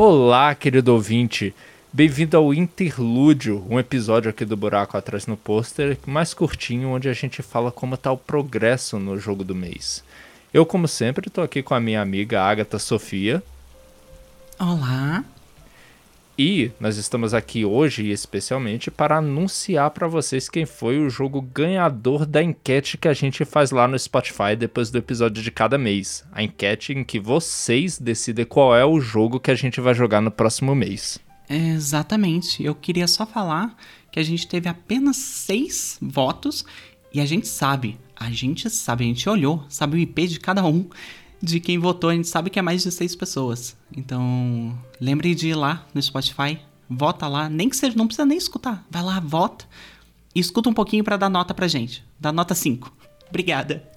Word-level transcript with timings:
Olá, 0.00 0.54
querido 0.54 0.94
ouvinte. 0.94 1.52
Bem-vindo 1.92 2.36
ao 2.36 2.54
Interlúdio, 2.54 3.66
um 3.68 3.80
episódio 3.80 4.30
aqui 4.30 4.44
do 4.44 4.56
Buraco 4.56 4.96
Atrás 4.96 5.26
no 5.26 5.36
Pôster, 5.36 5.98
mais 6.06 6.32
curtinho, 6.32 6.90
onde 6.90 7.08
a 7.08 7.12
gente 7.12 7.42
fala 7.42 7.72
como 7.72 7.96
está 7.96 8.12
o 8.12 8.16
progresso 8.16 8.96
no 9.00 9.18
jogo 9.18 9.42
do 9.42 9.56
mês. 9.56 10.04
Eu, 10.54 10.64
como 10.64 10.86
sempre, 10.86 11.26
estou 11.26 11.42
aqui 11.42 11.64
com 11.64 11.74
a 11.74 11.80
minha 11.80 12.00
amiga 12.00 12.40
Agatha 12.40 12.78
Sofia. 12.78 13.42
Olá. 14.56 15.24
E 16.40 16.70
nós 16.78 16.96
estamos 16.96 17.34
aqui 17.34 17.64
hoje 17.64 18.12
especialmente 18.12 18.92
para 18.92 19.16
anunciar 19.16 19.90
para 19.90 20.06
vocês 20.06 20.48
quem 20.48 20.64
foi 20.64 21.00
o 21.00 21.10
jogo 21.10 21.42
ganhador 21.42 22.24
da 22.24 22.40
enquete 22.40 22.96
que 22.96 23.08
a 23.08 23.12
gente 23.12 23.44
faz 23.44 23.72
lá 23.72 23.88
no 23.88 23.98
Spotify 23.98 24.54
depois 24.56 24.88
do 24.88 24.98
episódio 24.98 25.42
de 25.42 25.50
cada 25.50 25.76
mês. 25.76 26.24
A 26.30 26.40
enquete 26.40 26.92
em 26.92 27.02
que 27.02 27.18
vocês 27.18 27.98
decidem 27.98 28.44
qual 28.44 28.76
é 28.76 28.84
o 28.84 29.00
jogo 29.00 29.40
que 29.40 29.50
a 29.50 29.54
gente 29.56 29.80
vai 29.80 29.94
jogar 29.94 30.20
no 30.20 30.30
próximo 30.30 30.76
mês. 30.76 31.18
Exatamente. 31.50 32.62
Eu 32.62 32.76
queria 32.76 33.08
só 33.08 33.26
falar 33.26 33.76
que 34.12 34.20
a 34.20 34.22
gente 34.22 34.46
teve 34.46 34.68
apenas 34.68 35.16
seis 35.16 35.98
votos 36.00 36.64
e 37.12 37.20
a 37.20 37.26
gente 37.26 37.48
sabe, 37.48 37.98
a 38.14 38.30
gente 38.30 38.70
sabe, 38.70 39.02
a 39.02 39.08
gente 39.08 39.28
olhou, 39.28 39.64
sabe 39.68 39.96
o 39.96 39.98
IP 39.98 40.28
de 40.28 40.38
cada 40.38 40.64
um 40.64 40.88
de 41.42 41.60
quem 41.60 41.78
votou, 41.78 42.10
a 42.10 42.14
gente 42.14 42.28
sabe 42.28 42.50
que 42.50 42.58
é 42.58 42.62
mais 42.62 42.82
de 42.82 42.90
seis 42.90 43.14
pessoas. 43.14 43.76
Então, 43.96 44.76
lembre 45.00 45.34
de 45.34 45.48
ir 45.48 45.54
lá 45.54 45.86
no 45.94 46.02
Spotify, 46.02 46.58
vota 46.88 47.26
lá, 47.26 47.48
nem 47.48 47.68
que 47.68 47.76
seja, 47.76 47.96
não 47.96 48.06
precisa 48.06 48.26
nem 48.26 48.38
escutar. 48.38 48.84
Vai 48.90 49.02
lá, 49.02 49.20
vota 49.20 49.64
e 50.34 50.40
escuta 50.40 50.68
um 50.68 50.74
pouquinho 50.74 51.04
para 51.04 51.16
dar 51.16 51.28
nota 51.28 51.54
pra 51.54 51.68
gente. 51.68 52.04
Dá 52.18 52.32
nota 52.32 52.54
5. 52.54 52.92
Obrigada. 53.28 53.88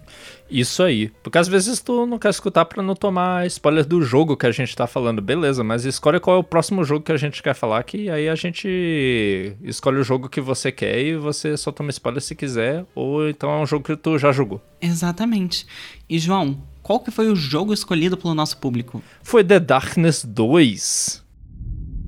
Isso 0.50 0.84
aí. 0.84 1.10
Porque 1.24 1.38
às 1.38 1.48
vezes 1.48 1.80
tu 1.80 2.06
não 2.06 2.20
quer 2.20 2.30
escutar 2.30 2.66
para 2.66 2.84
não 2.84 2.94
tomar 2.94 3.48
spoiler 3.48 3.86
do 3.86 4.02
jogo 4.02 4.36
que 4.36 4.46
a 4.46 4.52
gente 4.52 4.76
tá 4.76 4.86
falando. 4.86 5.22
Beleza, 5.22 5.64
mas 5.64 5.86
escolhe 5.86 6.20
qual 6.20 6.38
é 6.38 6.40
o 6.40 6.44
próximo 6.44 6.84
jogo 6.84 7.06
que 7.06 7.12
a 7.12 7.18
gente 7.18 7.42
quer 7.42 7.54
falar, 7.54 7.84
que 7.84 8.10
aí 8.10 8.28
a 8.28 8.36
gente 8.36 9.56
escolhe 9.64 9.98
o 9.98 10.04
jogo 10.04 10.28
que 10.28 10.42
você 10.42 10.72
quer 10.72 11.00
e 11.00 11.16
você 11.16 11.56
só 11.56 11.72
toma 11.72 11.90
spoiler 11.90 12.22
se 12.22 12.36
quiser, 12.36 12.86
ou 12.94 13.30
então 13.30 13.50
é 13.50 13.62
um 13.62 13.66
jogo 13.66 13.86
que 13.86 13.96
tu 13.96 14.18
já 14.18 14.32
jogou. 14.32 14.62
Exatamente. 14.82 15.66
E 16.10 16.20
João, 16.20 16.62
qual 16.84 17.00
que 17.00 17.12
foi 17.12 17.30
o 17.30 17.36
jogo 17.36 17.74
escolhido 17.74 18.18
pelo 18.18 18.34
nosso 18.34 18.58
público? 18.58 19.02
Foi 19.24 19.44
The 19.44 19.60
Darkness 19.60 20.26
2. 20.26 21.24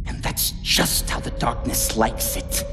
And 0.08 0.20
that's 0.22 0.54
just 0.62 1.10
how 1.10 1.22
the 1.22 1.32
darkness 1.40 1.96
likes 1.96 2.36
it. 2.36 2.73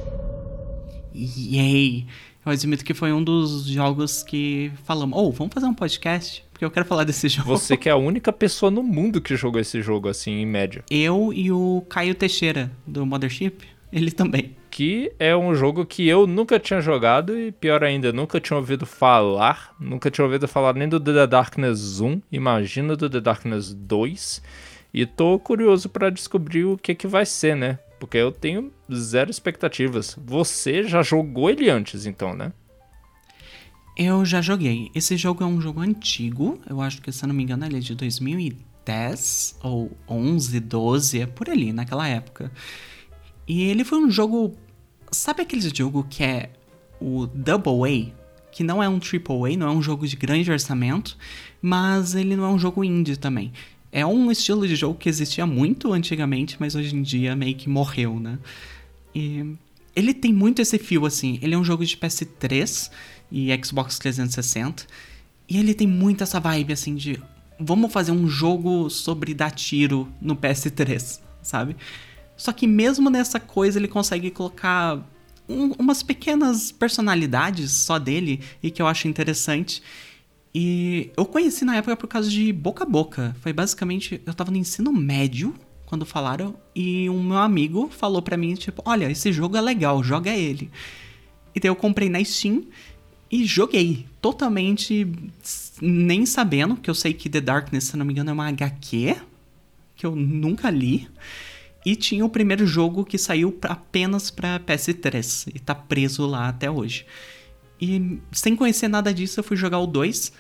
Yay! 1.20 2.06
Eu 2.44 2.52
admito 2.52 2.82
que 2.82 2.94
foi 2.94 3.12
um 3.12 3.22
dos 3.22 3.66
jogos 3.66 4.22
que 4.22 4.72
falamos, 4.84 5.18
ou 5.18 5.28
oh, 5.28 5.32
vamos 5.32 5.52
fazer 5.52 5.66
um 5.66 5.74
podcast, 5.74 6.42
porque 6.50 6.64
eu 6.64 6.70
quero 6.70 6.86
falar 6.86 7.04
desse 7.04 7.28
jogo. 7.30 7.48
Você 7.48 7.76
que 7.76 7.90
é 7.90 7.92
a 7.92 7.96
única 7.96 8.32
pessoa 8.32 8.70
no 8.70 8.82
mundo 8.82 9.20
que 9.20 9.36
jogou 9.36 9.60
esse 9.60 9.82
jogo 9.82 10.08
assim, 10.08 10.30
em 10.40 10.46
média. 10.46 10.82
Eu 10.90 11.30
e 11.34 11.52
o 11.52 11.84
Caio 11.90 12.14
Teixeira, 12.14 12.72
do 12.86 13.04
Mothership, 13.04 13.58
ele 13.92 14.10
também. 14.10 14.56
Que 14.70 15.12
é 15.18 15.36
um 15.36 15.54
jogo 15.54 15.84
que 15.84 16.08
eu 16.08 16.26
nunca 16.26 16.58
tinha 16.58 16.80
jogado 16.80 17.38
e, 17.38 17.52
pior 17.52 17.84
ainda, 17.84 18.12
nunca 18.12 18.40
tinha 18.40 18.56
ouvido 18.56 18.86
falar. 18.86 19.74
Nunca 19.78 20.10
tinha 20.10 20.24
ouvido 20.24 20.48
falar 20.48 20.74
nem 20.74 20.88
do 20.88 20.98
The 20.98 21.26
Darkness 21.26 22.00
1, 22.00 22.22
imagina 22.32 22.96
do 22.96 23.10
The 23.10 23.20
Darkness 23.20 23.74
2. 23.74 24.42
E 24.94 25.04
tô 25.04 25.38
curioso 25.38 25.88
para 25.90 26.08
descobrir 26.08 26.64
o 26.64 26.78
que 26.78 26.94
que 26.94 27.06
vai 27.06 27.26
ser, 27.26 27.54
né? 27.54 27.78
Porque 28.00 28.16
eu 28.16 28.32
tenho 28.32 28.72
zero 28.92 29.30
expectativas. 29.30 30.16
Você 30.24 30.82
já 30.82 31.02
jogou 31.02 31.50
ele 31.50 31.68
antes, 31.68 32.06
então, 32.06 32.34
né? 32.34 32.50
Eu 33.94 34.24
já 34.24 34.40
joguei. 34.40 34.90
Esse 34.94 35.18
jogo 35.18 35.44
é 35.44 35.46
um 35.46 35.60
jogo 35.60 35.80
antigo. 35.80 36.58
Eu 36.66 36.80
acho 36.80 37.02
que, 37.02 37.12
se 37.12 37.22
eu 37.22 37.28
não 37.28 37.34
me 37.34 37.42
engano, 37.42 37.66
ele 37.66 37.76
é 37.76 37.80
de 37.80 37.94
2010 37.94 39.58
ou 39.62 39.94
11, 40.08 40.58
12, 40.60 41.20
é 41.20 41.26
por 41.26 41.50
ali, 41.50 41.74
naquela 41.74 42.08
época. 42.08 42.50
E 43.46 43.64
ele 43.64 43.84
foi 43.84 43.98
um 43.98 44.10
jogo. 44.10 44.56
Sabe 45.12 45.42
aquele 45.42 45.60
jogo 45.60 46.06
que 46.08 46.24
é 46.24 46.50
o 46.98 47.26
Double 47.26 47.84
A? 47.84 48.50
Que 48.50 48.64
não 48.64 48.82
é 48.82 48.88
um 48.88 48.98
Triple 48.98 49.52
A, 49.52 49.56
não 49.58 49.68
é 49.68 49.70
um 49.70 49.82
jogo 49.82 50.06
de 50.06 50.16
grande 50.16 50.50
orçamento, 50.50 51.18
mas 51.60 52.14
ele 52.14 52.34
não 52.34 52.44
é 52.44 52.48
um 52.48 52.58
jogo 52.58 52.82
indie 52.82 53.16
também. 53.16 53.52
É 53.92 54.06
um 54.06 54.30
estilo 54.30 54.66
de 54.66 54.76
jogo 54.76 54.98
que 54.98 55.08
existia 55.08 55.46
muito 55.46 55.92
antigamente, 55.92 56.56
mas 56.60 56.74
hoje 56.74 56.94
em 56.94 57.02
dia 57.02 57.34
meio 57.34 57.56
que 57.56 57.68
morreu, 57.68 58.20
né? 58.20 58.38
E 59.14 59.54
ele 59.94 60.14
tem 60.14 60.32
muito 60.32 60.62
esse 60.62 60.78
fio 60.78 61.06
assim. 61.06 61.38
Ele 61.42 61.54
é 61.54 61.58
um 61.58 61.64
jogo 61.64 61.84
de 61.84 61.96
PS3 61.96 62.90
e 63.30 63.64
Xbox 63.64 63.98
360. 63.98 64.86
E 65.48 65.58
ele 65.58 65.74
tem 65.74 65.86
muito 65.86 66.22
essa 66.22 66.38
vibe 66.38 66.72
assim 66.72 66.94
de 66.94 67.20
vamos 67.58 67.92
fazer 67.92 68.12
um 68.12 68.26
jogo 68.28 68.88
sobre 68.88 69.34
dar 69.34 69.50
tiro 69.50 70.08
no 70.20 70.36
PS3, 70.36 71.20
sabe? 71.42 71.76
Só 72.36 72.52
que 72.52 72.66
mesmo 72.66 73.10
nessa 73.10 73.38
coisa 73.38 73.78
ele 73.78 73.88
consegue 73.88 74.30
colocar 74.30 75.04
um, 75.48 75.72
umas 75.78 76.02
pequenas 76.02 76.72
personalidades 76.72 77.72
só 77.72 77.98
dele 77.98 78.40
e 78.62 78.70
que 78.70 78.80
eu 78.80 78.86
acho 78.86 79.08
interessante. 79.08 79.82
E 80.54 81.10
eu 81.16 81.24
conheci 81.24 81.64
na 81.64 81.76
época 81.76 81.96
por 81.96 82.08
causa 82.08 82.28
de 82.28 82.52
boca 82.52 82.84
a 82.84 82.86
boca. 82.86 83.36
Foi 83.40 83.52
basicamente, 83.52 84.20
eu 84.26 84.34
tava 84.34 84.50
no 84.50 84.56
ensino 84.56 84.92
médio 84.92 85.54
quando 85.86 86.04
falaram 86.06 86.54
e 86.74 87.08
um 87.10 87.22
meu 87.22 87.38
amigo 87.38 87.88
falou 87.90 88.22
para 88.22 88.36
mim 88.36 88.54
tipo, 88.54 88.82
olha, 88.84 89.10
esse 89.10 89.32
jogo 89.32 89.56
é 89.56 89.60
legal, 89.60 90.02
joga 90.02 90.30
ele. 90.30 90.70
E 91.54 91.66
eu 91.66 91.74
comprei 91.74 92.08
na 92.08 92.22
Steam 92.24 92.64
e 93.30 93.44
joguei, 93.44 94.06
totalmente 94.20 95.06
nem 95.80 96.26
sabendo, 96.26 96.76
que 96.76 96.90
eu 96.90 96.94
sei 96.94 97.12
que 97.12 97.28
The 97.28 97.40
Darkness, 97.40 97.84
se 97.84 97.96
não 97.96 98.04
me 98.04 98.12
engano, 98.12 98.30
é 98.30 98.32
uma 98.32 98.48
HQ 98.48 99.16
que 99.94 100.04
eu 100.04 100.16
nunca 100.16 100.70
li. 100.70 101.08
E 101.84 101.96
tinha 101.96 102.24
o 102.24 102.28
primeiro 102.28 102.66
jogo 102.66 103.04
que 103.04 103.16
saiu 103.16 103.56
apenas 103.62 104.30
para 104.30 104.60
PS3 104.60 105.52
e 105.54 105.58
tá 105.58 105.74
preso 105.74 106.26
lá 106.26 106.48
até 106.48 106.70
hoje. 106.70 107.06
E 107.80 108.20
sem 108.30 108.54
conhecer 108.54 108.88
nada 108.88 109.12
disso, 109.12 109.40
eu 109.40 109.44
fui 109.44 109.56
jogar 109.56 109.78
o 109.78 109.86
2. 109.86 110.32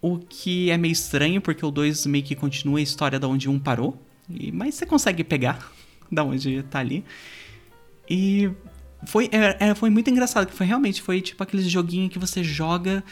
O 0.00 0.18
que 0.18 0.70
é 0.70 0.78
meio 0.78 0.92
estranho, 0.92 1.40
porque 1.40 1.64
o 1.64 1.70
2 1.70 2.06
meio 2.06 2.24
que 2.24 2.34
continua 2.34 2.78
a 2.78 2.82
história 2.82 3.18
da 3.18 3.28
onde 3.28 3.48
um 3.48 3.58
parou. 3.58 4.00
E, 4.30 4.50
mas 4.52 4.74
você 4.74 4.86
consegue 4.86 5.22
pegar 5.22 5.70
da 6.10 6.24
onde 6.24 6.62
tá 6.64 6.78
ali. 6.78 7.04
E 8.08 8.50
foi, 9.06 9.28
é, 9.32 9.68
é, 9.68 9.74
foi 9.74 9.90
muito 9.90 10.08
engraçado, 10.08 10.46
que 10.46 10.54
foi 10.54 10.66
realmente 10.66 11.02
foi 11.02 11.20
tipo 11.20 11.42
aquele 11.42 11.62
joguinho 11.68 12.08
que 12.08 12.18
você 12.18 12.42
joga 12.42 13.04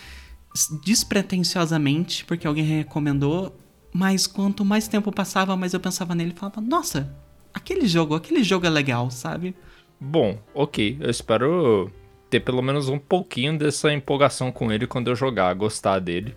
despretensiosamente, 0.85 2.25
porque 2.25 2.47
alguém 2.47 2.65
recomendou. 2.65 3.55
Mas 3.93 4.27
quanto 4.27 4.65
mais 4.65 4.89
tempo 4.89 5.11
passava, 5.11 5.57
mais 5.57 5.73
eu 5.73 5.81
pensava 5.81 6.15
nele 6.15 6.33
e 6.35 6.39
falava, 6.39 6.61
nossa, 6.61 7.15
aquele 7.53 7.87
jogo, 7.87 8.15
aquele 8.15 8.43
jogo 8.43 8.67
é 8.67 8.71
legal, 8.71 9.11
sabe? 9.11 9.55
Bom, 9.99 10.39
ok. 10.55 10.99
Eu 11.01 11.11
espero 11.11 11.91
ter 12.29 12.41
pelo 12.41 12.63
menos 12.63 12.89
um 12.89 12.99
pouquinho 12.99 13.57
dessa 13.57 13.93
empolgação 13.93 14.51
com 14.51 14.73
ele 14.73 14.87
quando 14.87 15.09
eu 15.09 15.17
jogar, 15.17 15.55
gostar 15.55 15.99
dele. 15.99 16.35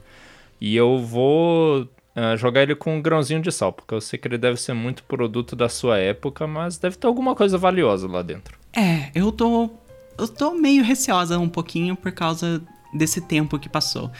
E 0.62 0.76
eu 0.76 1.00
vou 1.00 1.82
uh, 1.82 2.38
jogar 2.38 2.64
ele 2.64 2.76
com 2.76 2.98
um 2.98 3.02
grãozinho 3.02 3.42
de 3.42 3.52
sal, 3.52 3.72
porque 3.72 3.94
eu 3.94 4.02
sei 4.02 4.20
que 4.20 4.28
ele 4.28 4.38
deve 4.38 4.60
ser 4.60 4.74
muito 4.74 5.04
produto 5.04 5.56
da 5.56 5.70
sua 5.70 5.98
época, 5.98 6.46
mas 6.46 6.78
deve 6.78 6.98
ter 6.98 7.08
alguma 7.08 7.36
coisa 7.36 7.58
valiosa 7.58 8.08
lá 8.08 8.22
dentro. 8.22 8.58
É, 8.74 9.10
eu 9.16 9.32
tô. 9.32 9.70
Eu 10.18 10.28
tô 10.28 10.54
meio 10.54 10.84
receosa 10.84 11.40
um 11.40 11.48
pouquinho 11.48 11.96
por 11.96 12.12
causa 12.12 12.62
desse 12.94 13.22
tempo 13.22 13.58
que 13.58 13.70
passou. 13.70 14.12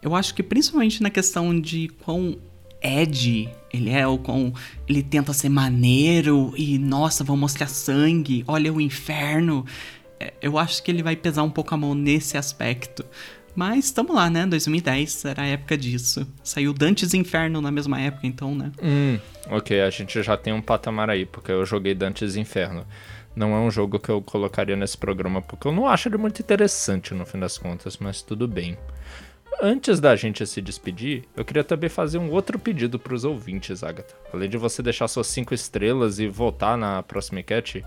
Eu 0.00 0.14
acho 0.14 0.32
que 0.32 0.44
principalmente 0.44 1.02
na 1.02 1.10
questão 1.10 1.58
de 1.60 1.88
quão 2.04 2.38
Ed 2.80 3.48
ele 3.72 3.90
é, 3.90 4.06
ou 4.06 4.18
quão 4.18 4.52
ele 4.88 5.02
tenta 5.02 5.32
ser 5.32 5.48
maneiro 5.48 6.52
e 6.56 6.78
nossa, 6.78 7.22
vou 7.22 7.36
mostrar 7.36 7.66
sangue, 7.66 8.44
olha 8.46 8.72
o 8.72 8.80
inferno. 8.80 9.66
É, 10.20 10.34
eu 10.42 10.58
acho 10.58 10.82
que 10.82 10.90
ele 10.90 11.02
vai 11.02 11.16
pesar 11.16 11.42
um 11.42 11.50
pouco 11.50 11.74
a 11.74 11.76
mão 11.78 11.94
nesse 11.94 12.36
aspecto. 12.36 13.04
Mas 13.54 13.86
estamos 13.86 14.14
lá, 14.14 14.30
né? 14.30 14.46
2010 14.46 15.24
era 15.24 15.42
a 15.42 15.46
época 15.46 15.76
disso. 15.76 16.26
Saiu 16.44 16.72
Dantes 16.72 17.14
Inferno 17.14 17.60
na 17.60 17.70
mesma 17.70 18.00
época, 18.00 18.26
então, 18.26 18.54
né? 18.54 18.70
Hum, 18.80 19.18
ok, 19.48 19.80
a 19.80 19.90
gente 19.90 20.22
já 20.22 20.36
tem 20.36 20.52
um 20.52 20.62
patamar 20.62 21.10
aí, 21.10 21.26
porque 21.26 21.50
eu 21.50 21.64
joguei 21.66 21.94
Dantes 21.94 22.36
Inferno. 22.36 22.86
Não 23.34 23.54
é 23.54 23.58
um 23.58 23.70
jogo 23.70 23.98
que 23.98 24.08
eu 24.08 24.20
colocaria 24.20 24.76
nesse 24.76 24.96
programa, 24.96 25.40
porque 25.40 25.66
eu 25.66 25.72
não 25.72 25.86
acho 25.86 26.08
ele 26.08 26.16
muito 26.16 26.40
interessante 26.40 27.14
no 27.14 27.24
fim 27.24 27.38
das 27.38 27.58
contas, 27.58 27.96
mas 27.98 28.22
tudo 28.22 28.46
bem. 28.46 28.76
Antes 29.62 30.00
da 30.00 30.16
gente 30.16 30.46
se 30.46 30.60
despedir, 30.60 31.24
eu 31.36 31.44
queria 31.44 31.62
também 31.62 31.90
fazer 31.90 32.18
um 32.18 32.30
outro 32.30 32.58
pedido 32.58 32.98
para 32.98 33.14
os 33.14 33.24
ouvintes, 33.24 33.84
Agatha. 33.84 34.14
Além 34.32 34.48
de 34.48 34.56
você 34.56 34.82
deixar 34.82 35.06
suas 35.06 35.26
cinco 35.26 35.52
estrelas 35.52 36.18
e 36.18 36.28
votar 36.28 36.78
na 36.78 37.02
próxima 37.02 37.40
enquete, 37.40 37.84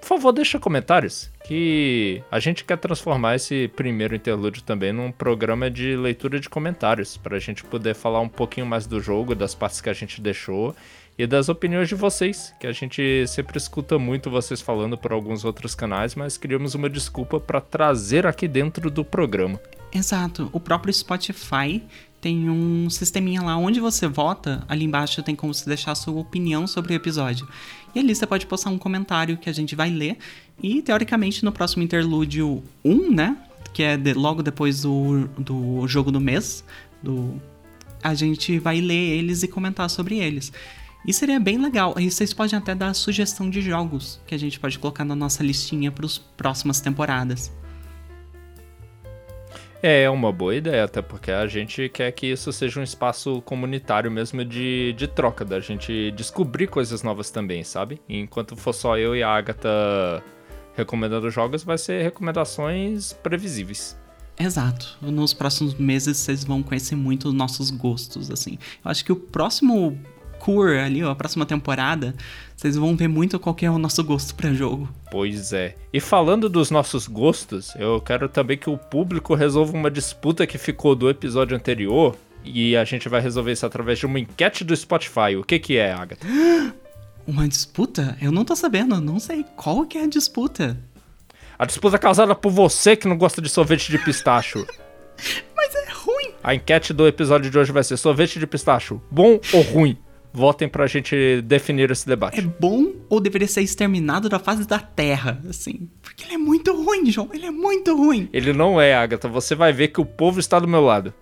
por 0.00 0.06
favor, 0.06 0.32
deixa 0.32 0.58
comentários, 0.58 1.30
que 1.44 2.22
a 2.30 2.38
gente 2.38 2.64
quer 2.64 2.78
transformar 2.78 3.36
esse 3.36 3.68
primeiro 3.74 4.14
interlúdio 4.14 4.62
também 4.62 4.92
num 4.92 5.12
programa 5.12 5.70
de 5.70 5.96
leitura 5.96 6.38
de 6.38 6.48
comentários, 6.48 7.16
para 7.16 7.36
a 7.36 7.40
gente 7.40 7.64
poder 7.64 7.94
falar 7.94 8.20
um 8.20 8.28
pouquinho 8.28 8.66
mais 8.66 8.86
do 8.86 9.00
jogo, 9.00 9.34
das 9.34 9.54
partes 9.54 9.80
que 9.80 9.90
a 9.90 9.92
gente 9.92 10.20
deixou 10.20 10.74
e 11.18 11.26
das 11.26 11.48
opiniões 11.48 11.88
de 11.88 11.96
vocês, 11.96 12.54
que 12.60 12.66
a 12.66 12.72
gente 12.72 13.26
sempre 13.26 13.58
escuta 13.58 13.98
muito 13.98 14.30
vocês 14.30 14.60
falando 14.60 14.96
por 14.96 15.12
alguns 15.12 15.44
outros 15.44 15.74
canais, 15.74 16.14
mas 16.14 16.38
queríamos 16.38 16.74
uma 16.74 16.88
desculpa 16.88 17.40
para 17.40 17.60
trazer 17.60 18.26
aqui 18.26 18.46
dentro 18.46 18.88
do 18.90 19.04
programa. 19.04 19.60
Exato. 19.92 20.50
O 20.52 20.60
próprio 20.60 20.92
Spotify 20.92 21.82
tem 22.20 22.50
um 22.50 22.90
sisteminha 22.90 23.40
lá 23.42 23.56
onde 23.56 23.80
você 23.80 24.08
vota, 24.08 24.64
ali 24.68 24.84
embaixo 24.84 25.22
tem 25.22 25.36
como 25.36 25.54
você 25.54 25.64
deixar 25.66 25.92
a 25.92 25.94
sua 25.94 26.20
opinião 26.20 26.66
sobre 26.66 26.92
o 26.92 26.96
episódio. 26.96 27.48
E 27.94 27.98
ali 27.98 28.14
você 28.14 28.26
pode 28.26 28.46
postar 28.46 28.70
um 28.70 28.78
comentário 28.78 29.36
que 29.36 29.48
a 29.48 29.52
gente 29.52 29.74
vai 29.74 29.90
ler. 29.90 30.18
E 30.62 30.82
teoricamente 30.82 31.44
no 31.44 31.52
próximo 31.52 31.82
interlúdio 31.82 32.62
1, 32.84 33.12
né? 33.12 33.36
Que 33.72 33.82
é 33.82 33.96
de, 33.96 34.12
logo 34.14 34.42
depois 34.42 34.82
do, 34.82 35.28
do 35.38 35.86
jogo 35.86 36.10
do 36.10 36.20
mês, 36.20 36.64
do, 37.02 37.40
a 38.02 38.14
gente 38.14 38.58
vai 38.58 38.80
ler 38.80 39.18
eles 39.18 39.42
e 39.42 39.48
comentar 39.48 39.88
sobre 39.88 40.18
eles. 40.18 40.52
E 41.06 41.12
seria 41.12 41.38
bem 41.38 41.58
legal. 41.58 41.94
E 41.98 42.10
vocês 42.10 42.34
podem 42.34 42.58
até 42.58 42.74
dar 42.74 42.92
sugestão 42.94 43.48
de 43.48 43.62
jogos 43.62 44.20
que 44.26 44.34
a 44.34 44.38
gente 44.38 44.58
pode 44.58 44.78
colocar 44.78 45.04
na 45.04 45.14
nossa 45.14 45.42
listinha 45.44 45.92
para 45.92 46.04
as 46.04 46.18
próximas 46.18 46.80
temporadas. 46.80 47.52
É, 49.82 50.02
é 50.02 50.10
uma 50.10 50.32
boa 50.32 50.54
ideia, 50.54 50.84
até 50.84 51.00
porque 51.00 51.30
a 51.30 51.46
gente 51.46 51.88
quer 51.88 52.10
que 52.10 52.26
isso 52.26 52.52
seja 52.52 52.80
um 52.80 52.82
espaço 52.82 53.40
comunitário 53.42 54.10
mesmo 54.10 54.44
de, 54.44 54.92
de 54.94 55.06
troca, 55.06 55.44
da 55.44 55.60
gente 55.60 56.10
descobrir 56.12 56.66
coisas 56.66 57.02
novas 57.02 57.30
também, 57.30 57.62
sabe? 57.62 58.00
enquanto 58.08 58.56
for 58.56 58.72
só 58.72 58.98
eu 58.98 59.14
e 59.14 59.22
a 59.22 59.28
Agatha 59.28 60.22
recomendando 60.74 61.30
jogos, 61.30 61.62
vai 61.62 61.78
ser 61.78 62.02
recomendações 62.02 63.12
previsíveis. 63.12 63.96
Exato. 64.38 64.96
Nos 65.02 65.34
próximos 65.34 65.74
meses 65.74 66.16
vocês 66.16 66.44
vão 66.44 66.62
conhecer 66.62 66.94
muito 66.94 67.28
os 67.28 67.34
nossos 67.34 67.70
gostos, 67.70 68.30
assim. 68.30 68.58
Eu 68.84 68.90
acho 68.90 69.04
que 69.04 69.10
o 69.10 69.16
próximo 69.16 69.98
Cure 70.38 70.78
ali, 70.78 71.02
ó, 71.04 71.10
a 71.10 71.14
próxima 71.14 71.44
temporada, 71.44 72.14
vocês 72.56 72.76
vão 72.76 72.96
ver 72.96 73.08
muito 73.08 73.38
qual 73.38 73.56
é 73.62 73.70
o 73.70 73.78
nosso 73.78 74.02
gosto 74.02 74.34
para 74.34 74.52
jogo. 74.52 74.88
Pois 75.10 75.52
é. 75.52 75.76
E 75.92 76.00
falando 76.00 76.48
dos 76.48 76.70
nossos 76.70 77.06
gostos, 77.06 77.74
eu 77.76 78.00
quero 78.00 78.28
também 78.28 78.56
que 78.56 78.70
o 78.70 78.76
público 78.76 79.34
resolva 79.34 79.76
uma 79.76 79.90
disputa 79.90 80.46
que 80.46 80.58
ficou 80.58 80.94
do 80.94 81.08
episódio 81.08 81.56
anterior. 81.56 82.16
E 82.44 82.76
a 82.76 82.84
gente 82.84 83.08
vai 83.08 83.20
resolver 83.20 83.52
isso 83.52 83.66
através 83.66 83.98
de 83.98 84.06
uma 84.06 84.18
enquete 84.18 84.64
do 84.64 84.74
Spotify. 84.74 85.36
O 85.38 85.44
que 85.44 85.58
que 85.58 85.76
é, 85.76 85.92
Agatha? 85.92 86.26
Uma 87.26 87.46
disputa? 87.46 88.16
Eu 88.22 88.32
não 88.32 88.42
tô 88.42 88.56
sabendo, 88.56 88.98
não 89.02 89.20
sei. 89.20 89.44
Qual 89.54 89.84
que 89.84 89.98
é 89.98 90.04
a 90.04 90.06
disputa? 90.06 90.78
A 91.58 91.66
disputa 91.66 91.98
causada 91.98 92.34
por 92.34 92.50
você 92.50 92.96
que 92.96 93.06
não 93.06 93.18
gosta 93.18 93.42
de 93.42 93.50
sorvete 93.50 93.90
de 93.90 93.98
pistacho. 93.98 94.66
Mas 95.54 95.74
é 95.74 95.90
ruim. 95.92 96.32
A 96.42 96.54
enquete 96.54 96.94
do 96.94 97.06
episódio 97.06 97.50
de 97.50 97.58
hoje 97.58 97.70
vai 97.70 97.84
ser 97.84 97.96
sorvete 97.98 98.38
de 98.38 98.46
pistacho, 98.46 99.02
bom 99.10 99.38
ou 99.52 99.60
ruim? 99.62 99.98
Votem 100.32 100.68
pra 100.68 100.86
gente 100.86 101.42
definir 101.42 101.90
esse 101.90 102.06
debate. 102.06 102.38
É 102.38 102.42
bom 102.42 102.92
ou 103.08 103.20
deveria 103.20 103.48
ser 103.48 103.62
exterminado 103.62 104.28
da 104.28 104.38
face 104.38 104.66
da 104.66 104.78
Terra, 104.78 105.42
assim? 105.48 105.88
Porque 106.02 106.24
ele 106.24 106.34
é 106.34 106.38
muito 106.38 106.72
ruim, 106.74 107.10
João. 107.10 107.30
Ele 107.32 107.46
é 107.46 107.50
muito 107.50 107.96
ruim. 107.96 108.28
Ele 108.32 108.52
não 108.52 108.80
é, 108.80 108.94
Agatha. 108.94 109.28
Você 109.28 109.54
vai 109.54 109.72
ver 109.72 109.88
que 109.88 110.00
o 110.00 110.04
povo 110.04 110.38
está 110.38 110.58
do 110.58 110.68
meu 110.68 110.82
lado. 110.82 111.12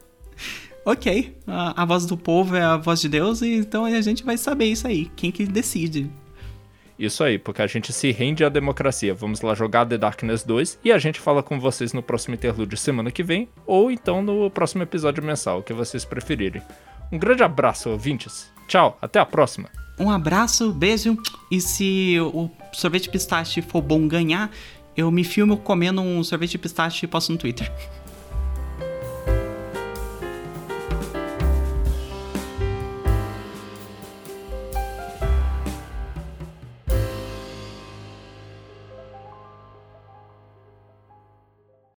Ok, 0.85 1.37
a, 1.47 1.83
a 1.83 1.85
voz 1.85 2.07
do 2.07 2.17
povo 2.17 2.55
é 2.55 2.63
a 2.63 2.77
voz 2.77 3.01
de 3.01 3.09
Deus, 3.09 3.43
e 3.43 3.57
então 3.57 3.85
a 3.85 4.01
gente 4.01 4.23
vai 4.23 4.37
saber 4.37 4.67
isso 4.67 4.87
aí. 4.87 5.11
Quem 5.17 5.33
que 5.33 5.45
decide. 5.45 6.09
Isso 6.99 7.23
aí, 7.25 7.39
porque 7.39 7.61
a 7.61 7.67
gente 7.67 7.93
se 7.93 8.11
rende 8.13 8.45
à 8.45 8.49
democracia. 8.49 9.13
Vamos 9.13 9.41
lá 9.43 9.55
jogar 9.55 9.85
The 9.85 9.99
Darkness 9.99 10.45
2 10.45 10.79
e 10.85 10.93
a 10.93 10.99
gente 10.99 11.21
fala 11.21 11.43
com 11.43 11.59
vocês 11.59 11.93
no 11.93 12.03
próximo 12.03 12.37
interlúdio 12.37 12.79
semana 12.79 13.11
que 13.11 13.23
vem, 13.23 13.49
ou 13.67 13.91
então 13.91 14.23
no 14.23 14.51
próximo 14.51 14.83
episódio 14.83 15.23
mensal, 15.23 15.59
o 15.59 15.63
que 15.63 15.73
vocês 15.73 16.05
preferirem. 16.05 16.63
Um 17.13 17.19
grande 17.19 17.43
abraço, 17.43 17.91
ouvintes! 17.91 18.56
Tchau, 18.67 18.99
até 19.01 19.19
a 19.19 19.27
próxima. 19.27 19.69
Um 19.99 20.11
abraço, 20.11 20.73
beijo. 20.73 21.17
E 21.51 21.61
se 21.61 22.17
o 22.21 22.51
sorvete 22.73 23.09
pistache 23.09 23.63
for 23.63 23.81
bom 23.81 24.07
ganhar, 24.07 24.51
eu 24.97 25.11
me 25.11 25.25
filmo 25.25 25.57
comendo 25.57 26.01
um 26.01 26.23
sorvete 26.23 26.59
pistache 26.59 27.05
e 27.05 27.09
posto 27.09 27.33
no 27.33 27.39
Twitter. 27.39 27.73